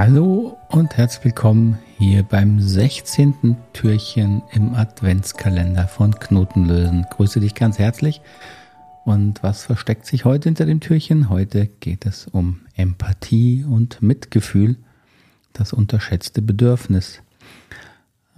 Hallo 0.00 0.56
und 0.70 0.96
herzlich 0.96 1.26
willkommen 1.26 1.78
hier 1.98 2.22
beim 2.22 2.58
16. 2.58 3.54
Türchen 3.74 4.40
im 4.50 4.72
Adventskalender 4.72 5.88
von 5.88 6.18
Knotenlösen. 6.18 7.04
Grüße 7.10 7.38
dich 7.38 7.54
ganz 7.54 7.78
herzlich. 7.78 8.22
Und 9.04 9.42
was 9.42 9.64
versteckt 9.64 10.06
sich 10.06 10.24
heute 10.24 10.48
hinter 10.48 10.64
dem 10.64 10.80
Türchen? 10.80 11.28
Heute 11.28 11.66
geht 11.66 12.06
es 12.06 12.26
um 12.26 12.60
Empathie 12.76 13.62
und 13.68 14.00
Mitgefühl, 14.00 14.76
das 15.52 15.74
unterschätzte 15.74 16.40
Bedürfnis. 16.40 17.20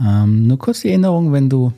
Ähm, 0.01 0.49
nur 0.49 0.59
kurz 0.59 0.81
die 0.81 0.89
Erinnerung, 0.89 1.33
wenn 1.33 1.49
du 1.49 1.73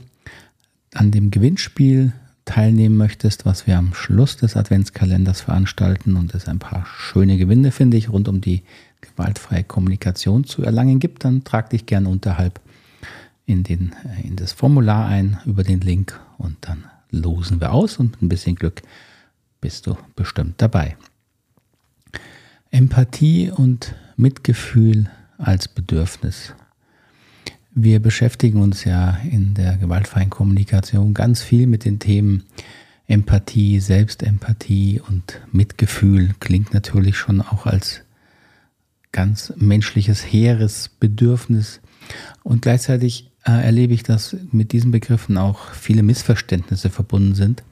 an 0.94 1.10
dem 1.10 1.30
Gewinnspiel 1.30 2.14
teilnehmen 2.46 2.96
möchtest, 2.96 3.44
was 3.44 3.66
wir 3.66 3.76
am 3.76 3.92
Schluss 3.92 4.38
des 4.38 4.56
Adventskalenders 4.56 5.42
veranstalten 5.42 6.16
und 6.16 6.34
es 6.34 6.48
ein 6.48 6.58
paar 6.58 6.86
schöne 6.86 7.36
Gewinne, 7.36 7.70
finde 7.70 7.98
ich, 7.98 8.08
rund 8.08 8.28
um 8.28 8.40
die 8.40 8.62
gewaltfreie 9.04 9.64
Kommunikation 9.64 10.44
zu 10.44 10.62
erlangen 10.62 10.98
gibt, 10.98 11.24
dann 11.24 11.44
trag 11.44 11.70
dich 11.70 11.86
gerne 11.86 12.08
unterhalb 12.08 12.60
in, 13.46 13.62
den, 13.62 13.94
äh, 14.04 14.26
in 14.26 14.36
das 14.36 14.52
Formular 14.52 15.06
ein 15.06 15.38
über 15.44 15.64
den 15.64 15.80
Link 15.80 16.18
und 16.38 16.56
dann 16.62 16.84
losen 17.10 17.60
wir 17.60 17.72
aus 17.72 17.98
und 17.98 18.12
mit 18.12 18.22
ein 18.22 18.28
bisschen 18.28 18.56
Glück 18.56 18.82
bist 19.60 19.86
du 19.86 19.96
bestimmt 20.16 20.54
dabei. 20.58 20.96
Empathie 22.70 23.50
und 23.50 23.94
Mitgefühl 24.16 25.10
als 25.38 25.68
Bedürfnis. 25.68 26.54
Wir 27.72 28.00
beschäftigen 28.00 28.60
uns 28.60 28.84
ja 28.84 29.18
in 29.30 29.54
der 29.54 29.76
gewaltfreien 29.76 30.30
Kommunikation 30.30 31.14
ganz 31.14 31.42
viel 31.42 31.66
mit 31.66 31.84
den 31.84 31.98
Themen 31.98 32.44
Empathie, 33.06 33.80
Selbstempathie 33.80 35.00
und 35.00 35.40
Mitgefühl. 35.50 36.34
Klingt 36.40 36.72
natürlich 36.72 37.16
schon 37.16 37.40
auch 37.42 37.66
als 37.66 38.03
ganz 39.14 39.52
menschliches, 39.56 40.20
hehres 40.20 40.90
Bedürfnis. 41.00 41.80
Und 42.42 42.62
gleichzeitig 42.62 43.30
äh, 43.46 43.52
erlebe 43.52 43.94
ich, 43.94 44.02
dass 44.02 44.36
mit 44.50 44.72
diesen 44.72 44.90
Begriffen 44.90 45.38
auch 45.38 45.70
viele 45.72 46.02
Missverständnisse 46.02 46.90
verbunden 46.90 47.34
sind, 47.34 47.62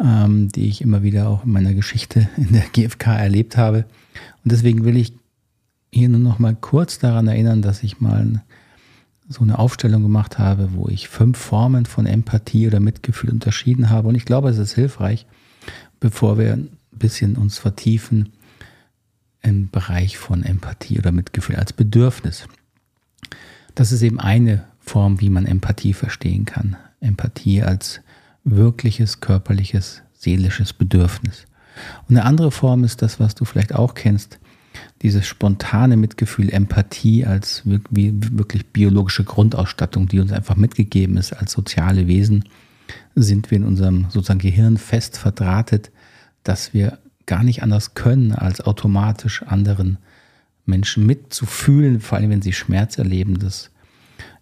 ähm, 0.00 0.48
die 0.48 0.68
ich 0.68 0.82
immer 0.82 1.02
wieder 1.02 1.28
auch 1.28 1.44
in 1.44 1.52
meiner 1.52 1.74
Geschichte 1.74 2.28
in 2.36 2.52
der 2.52 2.64
GfK 2.72 3.16
erlebt 3.16 3.56
habe. 3.56 3.84
Und 4.44 4.52
deswegen 4.52 4.84
will 4.84 4.96
ich 4.96 5.12
hier 5.92 6.08
nur 6.08 6.20
noch 6.20 6.40
mal 6.40 6.56
kurz 6.60 6.98
daran 6.98 7.28
erinnern, 7.28 7.62
dass 7.62 7.84
ich 7.84 8.00
mal 8.00 8.42
so 9.28 9.42
eine 9.42 9.58
Aufstellung 9.58 10.02
gemacht 10.02 10.38
habe, 10.38 10.70
wo 10.72 10.88
ich 10.88 11.08
fünf 11.08 11.38
Formen 11.38 11.86
von 11.86 12.04
Empathie 12.04 12.66
oder 12.66 12.80
Mitgefühl 12.80 13.30
unterschieden 13.30 13.90
habe. 13.90 14.08
Und 14.08 14.16
ich 14.16 14.24
glaube, 14.24 14.48
es 14.48 14.58
ist 14.58 14.74
hilfreich, 14.74 15.26
bevor 16.00 16.36
wir 16.36 16.54
ein 16.54 16.68
bisschen 16.90 17.36
uns 17.36 17.58
vertiefen, 17.58 18.30
im 19.48 19.70
Bereich 19.70 20.18
von 20.18 20.44
Empathie 20.44 20.98
oder 20.98 21.10
Mitgefühl 21.10 21.56
als 21.56 21.72
Bedürfnis. 21.72 22.46
Das 23.74 23.92
ist 23.92 24.02
eben 24.02 24.20
eine 24.20 24.64
Form, 24.80 25.20
wie 25.20 25.30
man 25.30 25.46
Empathie 25.46 25.94
verstehen 25.94 26.44
kann. 26.44 26.76
Empathie 27.00 27.62
als 27.62 28.00
wirkliches 28.44 29.20
körperliches, 29.20 30.02
seelisches 30.14 30.72
Bedürfnis. 30.72 31.46
Und 32.08 32.16
eine 32.16 32.26
andere 32.26 32.50
Form 32.50 32.84
ist 32.84 33.02
das, 33.02 33.20
was 33.20 33.34
du 33.34 33.44
vielleicht 33.44 33.74
auch 33.74 33.94
kennst, 33.94 34.38
dieses 35.02 35.26
spontane 35.26 35.96
Mitgefühl, 35.96 36.50
Empathie 36.50 37.24
als 37.24 37.62
wirklich 37.64 38.66
biologische 38.66 39.24
Grundausstattung, 39.24 40.08
die 40.08 40.20
uns 40.20 40.32
einfach 40.32 40.56
mitgegeben 40.56 41.16
ist 41.16 41.32
als 41.32 41.52
soziale 41.52 42.06
Wesen, 42.06 42.44
sind 43.14 43.50
wir 43.50 43.58
in 43.58 43.64
unserem 43.64 44.06
sozusagen 44.10 44.40
Gehirn 44.40 44.76
fest 44.76 45.18
verdrahtet, 45.18 45.90
dass 46.42 46.74
wir 46.74 46.98
gar 47.28 47.44
nicht 47.44 47.62
anders 47.62 47.94
können, 47.94 48.32
als 48.32 48.60
automatisch 48.60 49.44
anderen 49.44 49.98
Menschen 50.66 51.06
mitzufühlen, 51.06 52.00
vor 52.00 52.18
allem 52.18 52.30
wenn 52.30 52.42
sie 52.42 52.52
Schmerz 52.52 52.98
erleben. 52.98 53.38
Das 53.38 53.70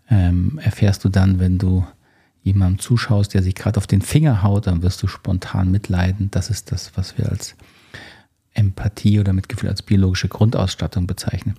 ähm, 0.09 0.59
erfährst 0.62 1.05
du 1.05 1.10
dann, 1.10 1.38
wenn 1.38 1.59
du 1.59 1.84
jemandem 2.43 2.78
zuschaust, 2.78 3.34
der 3.34 3.43
sich 3.43 3.55
gerade 3.55 3.77
auf 3.77 3.87
den 3.87 4.03
Finger 4.03 4.43
haut, 4.43 4.69
dann 4.69 4.83
wirst 4.83 5.03
du 5.03 5.09
spontan 5.09 5.71
mitleiden. 5.71 6.31
Das 6.31 6.49
ist 6.49 6.72
das, 6.72 6.93
was 6.97 7.19
wir 7.19 7.28
als 7.28 7.56
Empathie 8.55 9.21
oder 9.21 9.33
Mitgefühl 9.33 9.69
als 9.69 9.83
biologische 9.83 10.28
Grundausstattung 10.28 11.06
bezeichnen. 11.06 11.56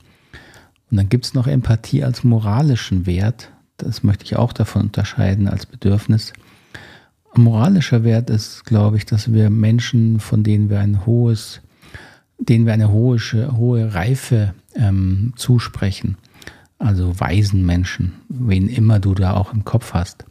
Und 0.89 0.97
dann 0.97 1.09
gibt 1.09 1.25
es 1.25 1.33
noch 1.33 1.45
Empathie 1.45 2.03
als 2.05 2.23
moralischen 2.23 3.05
Wert. 3.05 3.51
Das 3.75 4.01
möchte 4.01 4.23
ich 4.23 4.37
auch 4.37 4.53
davon 4.53 4.83
unterscheiden 4.83 5.49
als 5.49 5.65
Bedürfnis 5.65 6.31
moralischer 7.37 8.03
Wert 8.03 8.29
ist, 8.29 8.65
glaube 8.65 8.97
ich, 8.97 9.05
dass 9.05 9.31
wir 9.33 9.49
Menschen, 9.49 10.19
von 10.19 10.43
denen 10.43 10.69
wir 10.69 10.79
ein 10.79 11.05
hohes, 11.05 11.61
denen 12.37 12.65
wir 12.65 12.73
eine 12.73 12.91
hohe, 12.91 13.17
hohe 13.55 13.93
Reife 13.93 14.53
ähm, 14.75 15.33
zusprechen, 15.35 16.17
also 16.79 17.19
weisen 17.19 17.65
Menschen, 17.65 18.13
wen 18.29 18.69
immer 18.69 18.99
du 18.99 19.13
da 19.13 19.33
auch 19.33 19.53
im 19.53 19.65
Kopf 19.65 19.93
hast. 19.93 20.25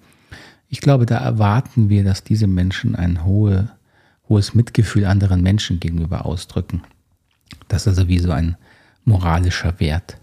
Ich 0.69 0.81
glaube, 0.81 1.07
da 1.07 1.19
erwarten 1.19 1.89
wir, 1.89 2.05
dass 2.05 2.25
diese 2.25 2.47
Menschen 2.47 2.97
ein 2.97 3.25
hohe, 3.25 3.71
hohes 4.29 4.55
Mitgefühl 4.55 5.05
anderen 5.05 5.43
Menschen 5.43 5.81
gegenüber 5.81 6.27
ausdrücken. 6.27 6.83
Das 7.69 7.83
ist 7.83 7.89
also 7.89 8.09
wie 8.09 8.19
so 8.19 8.31
ein 8.31 8.57
moralischer 9.05 9.79
Wert. 9.81 10.19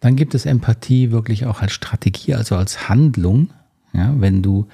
Dann 0.00 0.16
gibt 0.16 0.34
es 0.34 0.46
Empathie 0.46 1.10
wirklich 1.10 1.46
auch 1.46 1.60
als 1.62 1.72
Strategie, 1.72 2.34
also 2.34 2.56
als 2.56 2.88
Handlung. 2.88 3.50
Ja, 3.92 4.14
wenn 4.18 4.42
du 4.42 4.66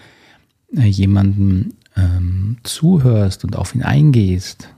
jemandem 0.85 1.75
ähm, 1.97 2.59
zuhörst 2.63 3.45
und 3.45 3.57
auf 3.57 3.75
ihn 3.75 3.83
eingehst, 3.83 4.69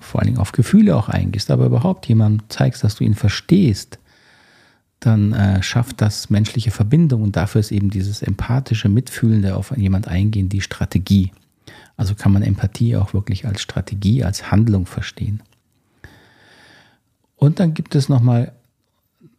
vor 0.00 0.20
allen 0.20 0.28
Dingen 0.28 0.38
auf 0.38 0.52
Gefühle 0.52 0.96
auch 0.96 1.08
eingehst, 1.08 1.50
aber 1.50 1.66
überhaupt 1.66 2.06
jemandem 2.06 2.48
zeigst, 2.48 2.84
dass 2.84 2.96
du 2.96 3.04
ihn 3.04 3.14
verstehst, 3.14 3.98
dann 5.00 5.32
äh, 5.32 5.62
schafft 5.62 6.00
das 6.00 6.28
menschliche 6.30 6.70
Verbindung 6.70 7.22
und 7.22 7.36
dafür 7.36 7.60
ist 7.60 7.72
eben 7.72 7.90
dieses 7.90 8.22
empathische, 8.22 8.88
mitfühlende 8.88 9.56
auf 9.56 9.76
jemand 9.76 10.08
eingehen 10.08 10.48
die 10.48 10.60
Strategie. 10.60 11.32
Also 11.96 12.14
kann 12.14 12.32
man 12.32 12.42
Empathie 12.42 12.96
auch 12.96 13.14
wirklich 13.14 13.46
als 13.46 13.60
Strategie, 13.60 14.24
als 14.24 14.50
Handlung 14.50 14.86
verstehen. 14.86 15.42
Und 17.36 17.60
dann 17.60 17.74
gibt 17.74 17.94
es 17.94 18.08
nochmal 18.08 18.52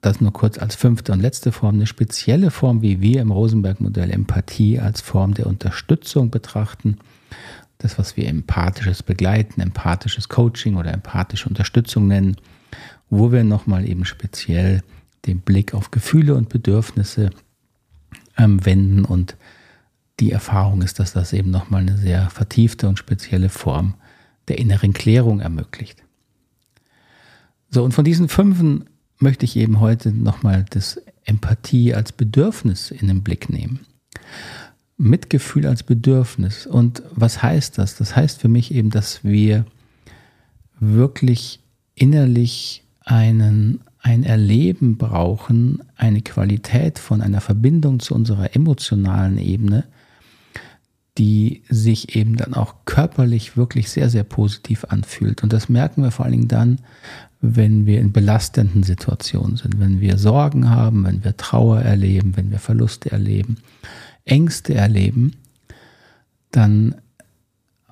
das 0.01 0.21
nur 0.21 0.31
kurz 0.31 0.57
als 0.57 0.75
fünfte 0.75 1.11
und 1.11 1.19
letzte 1.19 1.51
Form, 1.51 1.75
eine 1.75 1.87
spezielle 1.87 2.51
Form, 2.51 2.81
wie 2.81 3.01
wir 3.01 3.21
im 3.21 3.31
Rosenberg-Modell 3.31 4.11
Empathie 4.11 4.79
als 4.79 5.01
Form 5.01 5.33
der 5.33 5.47
Unterstützung 5.47 6.29
betrachten. 6.29 6.97
Das, 7.79 7.97
was 7.97 8.17
wir 8.17 8.27
empathisches 8.27 9.03
Begleiten, 9.03 9.61
empathisches 9.61 10.29
Coaching 10.29 10.75
oder 10.75 10.93
empathische 10.93 11.47
Unterstützung 11.47 12.07
nennen, 12.07 12.37
wo 13.09 13.31
wir 13.31 13.43
nochmal 13.43 13.87
eben 13.87 14.05
speziell 14.05 14.83
den 15.25 15.41
Blick 15.41 15.73
auf 15.73 15.91
Gefühle 15.91 16.35
und 16.35 16.49
Bedürfnisse 16.49 17.31
ähm, 18.37 18.65
wenden 18.65 19.05
und 19.05 19.35
die 20.19 20.31
Erfahrung 20.31 20.81
ist, 20.81 20.99
dass 20.99 21.13
das 21.13 21.33
eben 21.33 21.51
nochmal 21.51 21.81
eine 21.81 21.97
sehr 21.97 22.29
vertiefte 22.29 22.87
und 22.87 22.99
spezielle 22.99 23.49
Form 23.49 23.95
der 24.47 24.59
inneren 24.59 24.93
Klärung 24.93 25.39
ermöglicht. 25.39 26.03
So, 27.69 27.83
und 27.83 27.93
von 27.93 28.03
diesen 28.03 28.29
fünf 28.29 28.59
möchte 29.19 29.45
ich 29.45 29.55
eben 29.57 29.79
heute 29.79 30.11
nochmal 30.11 30.65
das 30.69 31.01
Empathie 31.25 31.93
als 31.93 32.11
Bedürfnis 32.11 32.91
in 32.91 33.07
den 33.07 33.21
Blick 33.21 33.49
nehmen. 33.49 33.81
Mitgefühl 34.97 35.65
als 35.65 35.83
Bedürfnis. 35.83 36.65
Und 36.65 37.03
was 37.11 37.41
heißt 37.43 37.77
das? 37.77 37.95
Das 37.95 38.15
heißt 38.15 38.41
für 38.41 38.47
mich 38.47 38.73
eben, 38.73 38.89
dass 38.89 39.23
wir 39.23 39.65
wirklich 40.79 41.59
innerlich 41.95 42.83
einen, 43.01 43.81
ein 44.01 44.23
Erleben 44.23 44.97
brauchen, 44.97 45.83
eine 45.95 46.21
Qualität 46.21 46.99
von 46.99 47.21
einer 47.21 47.41
Verbindung 47.41 47.99
zu 47.99 48.15
unserer 48.15 48.55
emotionalen 48.55 49.37
Ebene, 49.37 49.85
die 51.19 51.63
sich 51.67 52.15
eben 52.15 52.37
dann 52.37 52.53
auch 52.53 52.75
körperlich 52.85 53.57
wirklich 53.57 53.89
sehr, 53.89 54.09
sehr 54.09 54.23
positiv 54.23 54.85
anfühlt. 54.85 55.43
Und 55.43 55.51
das 55.51 55.67
merken 55.67 56.01
wir 56.01 56.11
vor 56.11 56.23
allen 56.23 56.31
Dingen 56.31 56.47
dann, 56.47 56.79
wenn 57.41 57.85
wir 57.85 57.99
in 57.99 58.13
belastenden 58.13 58.83
Situationen 58.83 59.57
sind, 59.57 59.79
wenn 59.79 59.99
wir 59.99 60.17
Sorgen 60.17 60.69
haben, 60.69 61.03
wenn 61.03 61.23
wir 61.23 61.35
Trauer 61.35 61.81
erleben, 61.81 62.37
wenn 62.37 62.51
wir 62.51 62.59
Verluste 62.59 63.11
erleben, 63.11 63.57
Ängste 64.23 64.73
erleben, 64.75 65.33
dann 66.51 66.95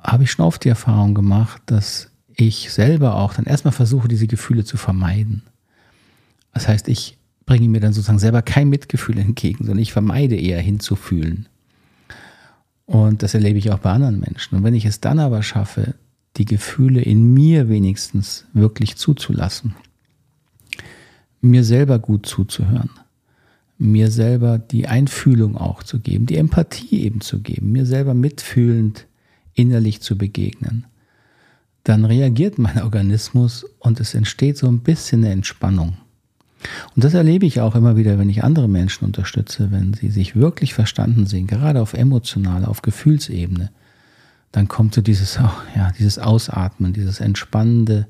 habe 0.02 0.24
ich 0.24 0.32
schon 0.32 0.46
oft 0.46 0.64
die 0.64 0.70
Erfahrung 0.70 1.14
gemacht, 1.14 1.62
dass 1.66 2.10
ich 2.34 2.72
selber 2.72 3.16
auch 3.16 3.34
dann 3.34 3.46
erstmal 3.46 3.74
versuche, 3.74 4.08
diese 4.08 4.28
Gefühle 4.28 4.64
zu 4.64 4.78
vermeiden. 4.78 5.44
Das 6.54 6.70
heißt, 6.70 6.88
ich 6.88 7.18
bringe 7.46 7.68
mir 7.68 7.82
dann 7.82 7.94
sozusagen 7.94 8.20
selber 8.20 8.42
kein 8.42 8.70
Mitgefühl 8.70 9.18
entgegen, 9.18 9.66
sondern 9.66 9.80
ich 9.80 9.92
vermeide 9.92 10.36
eher 10.36 10.62
hinzufühlen. 10.62 11.48
Und 12.88 13.22
das 13.22 13.36
erlebe 13.36 13.60
ich 13.60 13.70
auch 13.72 13.80
bei 13.80 13.92
anderen 13.92 14.20
Menschen. 14.20 14.56
Und 14.56 14.64
wenn 14.64 14.74
ich 14.74 14.86
es 14.86 15.00
dann 15.02 15.20
aber 15.20 15.44
schaffe, 15.44 15.94
die 16.38 16.46
Gefühle 16.46 17.02
in 17.02 17.34
mir 17.34 17.70
wenigstens 17.70 18.46
wirklich 18.54 18.96
zuzulassen. 18.96 19.76
Mir 21.42 21.64
selber 21.64 22.00
gut 22.00 22.26
zuzuhören. 22.26 22.90
Mir 23.78 24.10
selber 24.10 24.58
die 24.58 24.88
Einfühlung 24.88 25.56
auch 25.58 25.84
zu 25.84 26.00
geben, 26.00 26.26
die 26.26 26.38
Empathie 26.38 27.02
eben 27.02 27.22
zu 27.22 27.40
geben, 27.40 27.72
mir 27.72 27.86
selber 27.86 28.14
mitfühlend 28.14 29.06
innerlich 29.54 30.02
zu 30.02 30.18
begegnen. 30.18 30.86
Dann 31.84 32.06
reagiert 32.06 32.58
mein 32.58 32.82
Organismus 32.82 33.66
und 33.80 34.00
es 34.00 34.14
entsteht 34.14 34.58
so 34.58 34.68
ein 34.68 34.80
bisschen 34.80 35.24
eine 35.24 35.34
Entspannung. 35.34 35.98
Und 36.96 37.04
das 37.04 37.14
erlebe 37.14 37.46
ich 37.46 37.62
auch 37.62 37.76
immer 37.76 37.98
wieder, 37.98 38.18
wenn 38.18 38.30
ich 38.30 38.44
andere 38.44 38.68
Menschen 38.68 39.06
unterstütze, 39.06 39.72
wenn 39.72 39.94
sie 39.94 40.10
sich 40.10 40.36
wirklich 40.36 40.74
verstanden 40.74 41.28
sehen, 41.28 41.48
gerade 41.48 41.82
auf 41.82 41.94
emotionaler, 41.94 42.68
auf 42.68 42.82
Gefühlsebene, 42.82 43.72
dann 44.52 44.68
kommt 44.68 44.96
so 44.96 45.02
dieses, 45.02 45.38
oh, 45.42 45.50
ja, 45.76 45.92
dieses 45.98 46.20
Ausatmen, 46.20 46.94
dieses 46.94 47.20
Entspannende, 47.20 48.08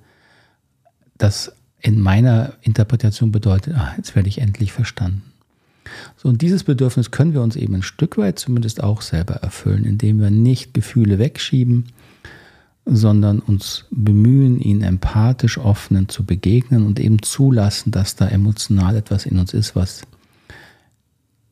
das 1.17 1.51
in 1.81 1.99
meiner 1.99 2.53
Interpretation 2.61 3.31
bedeutet, 3.31 3.75
ah, 3.75 3.94
jetzt 3.97 4.15
werde 4.15 4.29
ich 4.29 4.39
endlich 4.39 4.71
verstanden. 4.71 5.23
So, 6.17 6.27
und 6.29 6.41
dieses 6.41 6.63
Bedürfnis 6.63 7.11
können 7.11 7.33
wir 7.33 7.41
uns 7.41 7.55
eben 7.55 7.75
ein 7.75 7.83
Stück 7.83 8.17
weit 8.17 8.39
zumindest 8.39 8.83
auch 8.83 9.01
selber 9.01 9.35
erfüllen, 9.35 9.85
indem 9.85 10.19
wir 10.19 10.29
nicht 10.29 10.73
Gefühle 10.73 11.17
wegschieben, 11.17 11.85
sondern 12.87 13.39
uns 13.39 13.85
bemühen, 13.91 14.59
ihnen 14.59 14.81
empathisch 14.81 15.57
offenen 15.57 16.07
zu 16.09 16.23
begegnen 16.23 16.85
und 16.85 16.99
eben 16.99 17.21
zulassen, 17.21 17.91
dass 17.91 18.15
da 18.15 18.27
emotional 18.27 18.95
etwas 18.95 19.25
in 19.25 19.37
uns 19.37 19.53
ist, 19.53 19.75
was 19.75 20.03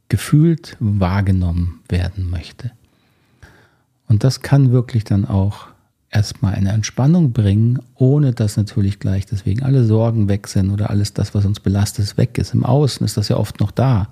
gefühlt 0.07 0.77
wahrgenommen 0.79 1.81
werden 1.89 2.29
möchte. 2.29 2.71
Und 4.07 4.23
das 4.23 4.41
kann 4.41 4.71
wirklich 4.71 5.03
dann 5.03 5.25
auch 5.25 5.67
erstmal 6.09 6.53
eine 6.53 6.71
Entspannung 6.71 7.33
bringen, 7.33 7.79
ohne 7.95 8.31
dass 8.31 8.55
natürlich 8.55 8.99
gleich 8.99 9.25
deswegen 9.25 9.63
alle 9.63 9.83
Sorgen 9.83 10.29
weg 10.29 10.47
sind 10.47 10.71
oder 10.71 10.89
alles 10.89 11.13
das, 11.13 11.33
was 11.33 11.45
uns 11.45 11.59
belastet, 11.59 12.17
weg 12.17 12.37
ist. 12.37 12.53
Im 12.53 12.63
Außen 12.63 13.05
ist 13.05 13.17
das 13.17 13.27
ja 13.27 13.35
oft 13.35 13.59
noch 13.59 13.71
da. 13.71 14.09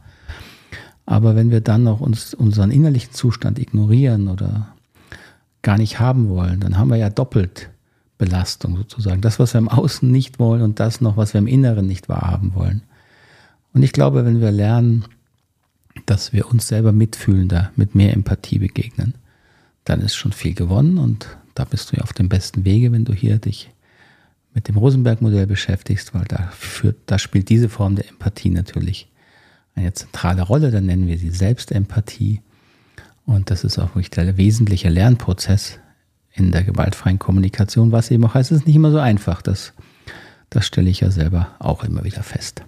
Aber 1.05 1.35
wenn 1.35 1.51
wir 1.51 1.61
dann 1.61 1.83
noch 1.83 2.01
uns, 2.01 2.33
unseren 2.33 2.71
innerlichen 2.71 3.13
Zustand 3.13 3.59
ignorieren 3.59 4.27
oder 4.27 4.72
gar 5.63 5.77
nicht 5.77 5.99
haben 5.99 6.29
wollen, 6.29 6.59
dann 6.59 6.77
haben 6.77 6.89
wir 6.89 6.97
ja 6.97 7.09
doppelt 7.09 7.69
Belastung 8.17 8.77
sozusagen. 8.77 9.21
Das, 9.21 9.39
was 9.39 9.53
wir 9.53 9.59
im 9.59 9.69
Außen 9.69 10.09
nicht 10.09 10.39
wollen 10.39 10.61
und 10.61 10.79
das 10.79 11.01
noch, 11.01 11.17
was 11.17 11.33
wir 11.33 11.39
im 11.39 11.47
Inneren 11.47 11.87
nicht 11.87 12.09
wahrhaben 12.09 12.53
wollen. 12.53 12.83
Und 13.73 13.81
ich 13.81 13.91
glaube, 13.91 14.25
wenn 14.25 14.39
wir 14.39 14.51
lernen, 14.51 15.05
dass 16.05 16.33
wir 16.33 16.49
uns 16.49 16.67
selber 16.67 16.91
mitfühlender, 16.91 17.71
mit 17.75 17.95
mehr 17.95 18.13
Empathie 18.13 18.59
begegnen, 18.59 19.15
dann 19.83 20.01
ist 20.01 20.15
schon 20.15 20.31
viel 20.31 20.53
gewonnen 20.53 20.97
und 20.97 21.27
da 21.55 21.65
bist 21.65 21.91
du 21.91 21.97
ja 21.97 22.03
auf 22.03 22.13
dem 22.13 22.29
besten 22.29 22.65
Wege, 22.65 22.91
wenn 22.91 23.05
du 23.05 23.13
hier 23.13 23.37
dich 23.37 23.71
mit 24.53 24.67
dem 24.67 24.77
Rosenberg-Modell 24.77 25.47
beschäftigst, 25.47 26.13
weil 26.13 26.25
da, 26.25 26.51
führt, 26.51 26.97
da 27.07 27.17
spielt 27.17 27.49
diese 27.49 27.69
Form 27.69 27.95
der 27.95 28.07
Empathie 28.09 28.49
natürlich 28.49 29.07
eine 29.75 29.93
zentrale 29.93 30.43
Rolle. 30.43 30.71
Dann 30.71 30.85
nennen 30.85 31.07
wir 31.07 31.17
sie 31.17 31.31
Selbstempathie. 31.31 32.41
Und 33.25 33.51
das 33.51 33.63
ist 33.63 33.79
auch 33.79 33.89
wirklich 33.89 34.09
der 34.09 34.37
wesentliche 34.37 34.89
Lernprozess 34.89 35.79
in 36.33 36.51
der 36.51 36.63
gewaltfreien 36.63 37.19
Kommunikation, 37.19 37.91
was 37.91 38.11
eben 38.11 38.25
auch 38.25 38.33
heißt, 38.33 38.51
es 38.51 38.59
ist 38.59 38.67
nicht 38.67 38.75
immer 38.75 38.91
so 38.91 38.99
einfach. 38.99 39.41
Das, 39.41 39.73
das 40.49 40.65
stelle 40.65 40.89
ich 40.89 41.01
ja 41.01 41.11
selber 41.11 41.49
auch 41.59 41.83
immer 41.83 42.03
wieder 42.03 42.23
fest. 42.23 42.63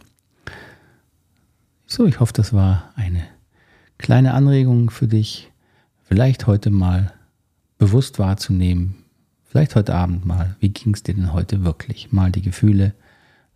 So, 1.88 2.06
ich 2.06 2.20
hoffe, 2.20 2.34
das 2.34 2.54
war 2.54 2.92
eine 2.96 3.24
kleine 3.98 4.34
Anregung 4.34 4.90
für 4.90 5.08
dich, 5.08 5.52
vielleicht 6.04 6.48
heute 6.48 6.70
mal 6.70 7.14
bewusst 7.78 8.20
wahrzunehmen, 8.20 8.96
vielleicht 9.44 9.76
heute 9.76 9.96
Abend 9.96 10.26
mal, 10.26 10.56
wie 10.60 10.70
ging 10.70 10.94
es 10.94 11.04
dir 11.04 11.14
denn 11.14 11.34
heute 11.34 11.64
wirklich? 11.64 12.12
Mal 12.12 12.32
die 12.32 12.42
Gefühle 12.42 12.94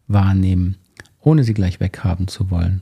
wahrnehmen, 0.07 0.77
ohne 1.19 1.43
sie 1.43 1.53
gleich 1.53 1.79
weghaben 1.79 2.27
zu 2.27 2.49
wollen 2.49 2.81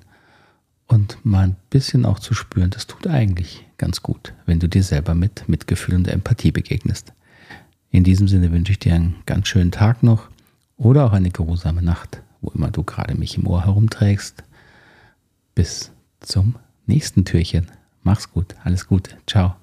und 0.88 1.18
mal 1.24 1.44
ein 1.44 1.56
bisschen 1.70 2.06
auch 2.06 2.20
zu 2.20 2.34
spüren, 2.34 2.70
das 2.70 2.88
tut 2.88 3.08
eigentlich 3.08 3.66
ganz 3.78 4.02
gut, 4.02 4.34
wenn 4.46 4.60
du 4.60 4.68
dir 4.68 4.84
selber 4.84 5.16
mit 5.16 5.48
Mitgefühl 5.48 5.96
und 5.96 6.08
Empathie 6.08 6.52
begegnest. 6.52 7.14
In 7.92 8.04
diesem 8.04 8.28
Sinne 8.28 8.52
wünsche 8.52 8.72
ich 8.72 8.80
dir 8.80 8.94
einen 8.94 9.16
ganz 9.26 9.48
schönen 9.48 9.72
Tag 9.72 10.04
noch 10.04 10.30
oder 10.78 11.06
auch 11.06 11.14
eine 11.14 11.32
geruhsame 11.32 11.82
Nacht, 11.82 12.22
wo 12.42 12.50
immer 12.52 12.72
du 12.72 12.84
gerade 12.84 13.16
mich 13.16 13.38
im 13.38 13.48
Ohr 13.48 13.66
herumträgst. 13.66 14.44
Bis 15.56 15.92
zum 16.20 16.56
nächsten 16.86 17.26
Türchen. 17.26 17.68
Mach's 18.04 18.32
gut, 18.32 18.56
alles 18.64 18.88
Gute, 18.88 19.18
ciao. 19.26 19.56